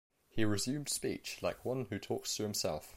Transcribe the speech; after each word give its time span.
He 0.31 0.43
resumed 0.43 0.89
speech 0.89 1.43
like 1.43 1.63
one 1.63 1.85
who 1.91 1.99
talks 1.99 2.35
to 2.37 2.41
himself. 2.41 2.89